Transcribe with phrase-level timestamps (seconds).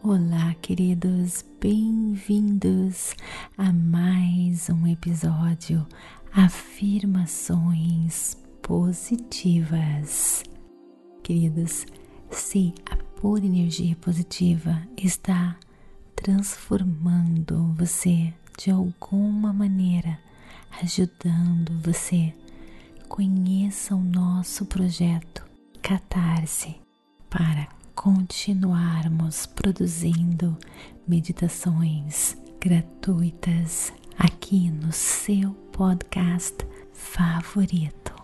[0.00, 3.16] Olá, queridos, bem-vindos
[3.56, 5.84] a mais um episódio
[6.32, 10.44] Afirmações Positivas.
[11.20, 11.84] Queridos,
[12.30, 15.56] se a pura energia positiva está
[16.14, 20.16] transformando você de alguma maneira,
[20.80, 22.32] ajudando você,
[23.08, 25.44] conheça o nosso projeto
[25.82, 26.76] Catarse
[27.28, 30.56] para continuarmos produzindo
[31.06, 36.54] meditações gratuitas aqui no seu podcast
[36.92, 38.14] favorito.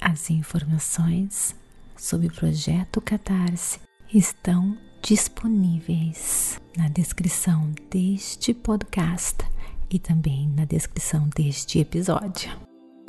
[0.00, 1.54] As informações
[1.94, 3.80] sobre o projeto Catarse
[4.14, 9.44] estão disponíveis na descrição deste podcast
[9.90, 12.50] e também na descrição deste episódio.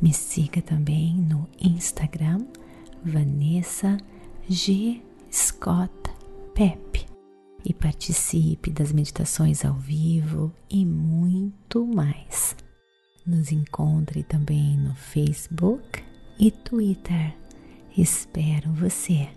[0.02, 2.46] Me siga também no Instagram
[3.06, 3.98] Vanessa
[4.50, 5.02] G
[5.36, 5.92] Scott
[6.54, 7.08] Pep
[7.66, 12.56] e participe das meditações ao vivo e muito mais.
[13.26, 16.04] Nos encontre também no Facebook
[16.38, 17.36] e Twitter.
[17.98, 19.28] Espero você.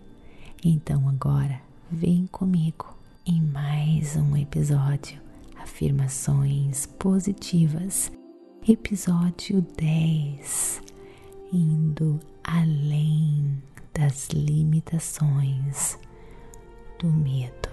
[0.63, 5.19] Então agora vem comigo em mais um episódio
[5.57, 8.13] Afirmações Positivas,
[8.69, 10.83] episódio 10,
[11.51, 13.63] indo além
[13.97, 15.99] das limitações
[16.99, 17.71] do medo.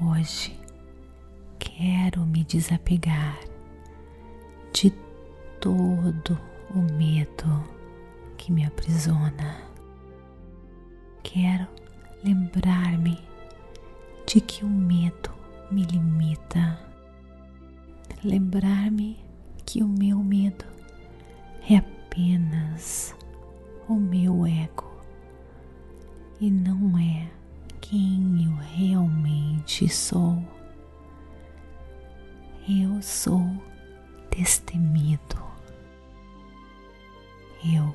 [0.00, 0.58] Hoje
[1.58, 3.38] quero me desapegar
[4.72, 4.90] de
[5.60, 6.40] todo
[6.74, 7.64] o medo
[8.38, 9.62] que me aprisiona.
[11.22, 11.68] Quero
[12.24, 13.18] lembrar-me
[14.26, 15.30] de que o medo
[15.70, 16.78] me limita.
[18.24, 19.18] Lembrar-me
[19.66, 20.64] que o meu medo
[21.68, 23.17] é apenas
[23.88, 24.86] o meu ego
[26.40, 27.28] e não é
[27.80, 30.38] quem eu realmente sou.
[32.68, 33.42] Eu sou
[34.30, 35.42] destemido.
[37.64, 37.94] Eu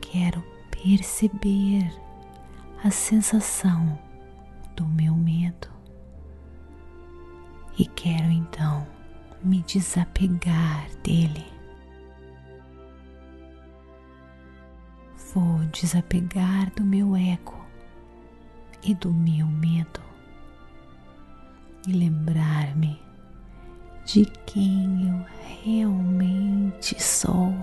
[0.00, 1.88] quero perceber
[2.84, 3.98] a sensação
[4.76, 5.68] do meu medo
[7.78, 8.86] e quero então
[9.42, 11.46] me desapegar dele.
[15.34, 17.58] Vou desapegar do meu ego
[18.82, 20.00] e do meu medo
[21.86, 23.00] e lembrar-me
[24.04, 25.26] de quem eu
[25.64, 27.54] realmente sou.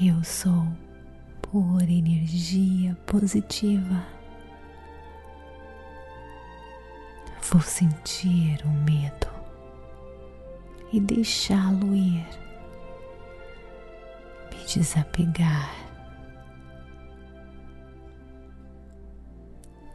[0.00, 0.66] Eu sou
[1.42, 4.06] pura energia positiva.
[7.50, 9.28] Vou sentir o medo
[10.92, 12.47] e deixá-lo ir
[14.74, 15.70] desapegar.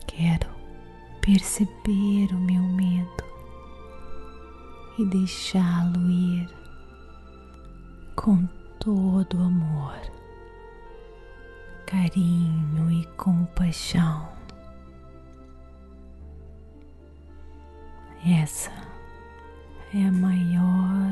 [0.08, 0.50] Quero
[1.22, 3.24] perceber o meu medo
[4.98, 6.50] e deixá-lo ir
[8.16, 8.48] com
[8.80, 10.00] todo amor,
[11.86, 14.28] carinho e compaixão.
[18.26, 18.72] Essa
[19.94, 21.03] é a maior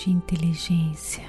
[0.00, 1.28] de inteligência,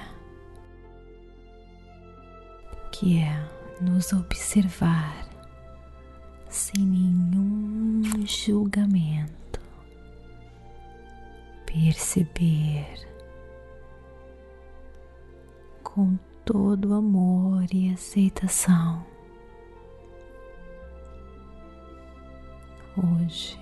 [2.90, 3.48] que é
[3.82, 5.28] nos observar
[6.48, 9.60] sem nenhum julgamento,
[11.66, 13.06] perceber
[15.82, 19.04] com todo amor e aceitação.
[22.96, 23.58] Hoje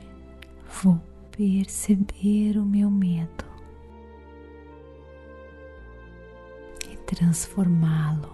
[0.84, 1.00] vou
[1.32, 3.50] perceber o meu medo
[7.15, 8.32] transformá-lo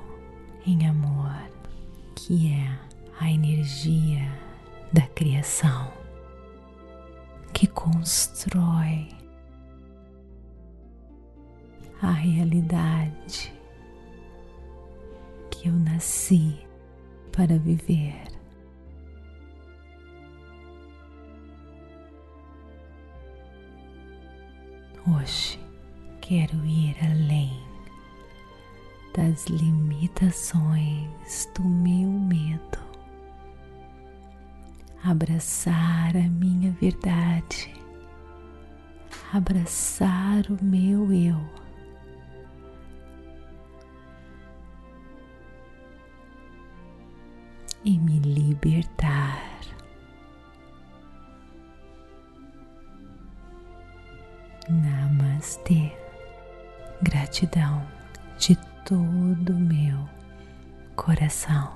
[0.66, 1.32] em amor,
[2.14, 2.78] que é
[3.18, 4.30] a energia
[4.92, 5.90] da criação
[7.54, 9.08] que constrói
[12.02, 13.50] a realidade
[15.50, 16.58] que eu nasci
[17.32, 18.26] para viver.
[25.08, 25.58] Hoje
[26.20, 27.65] quero ir além
[29.16, 32.78] das limitações do meu medo,
[35.02, 37.72] abraçar a minha verdade,
[39.32, 41.40] abraçar o meu eu.
[47.82, 49.40] E me libertar.
[54.68, 55.96] Namastê.
[57.00, 57.86] Gratidão
[58.38, 60.08] de todo o meu
[60.94, 61.75] coração.